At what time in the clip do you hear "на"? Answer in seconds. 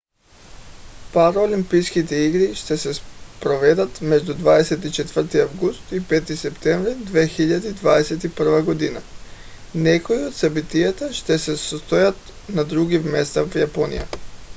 12.49-12.65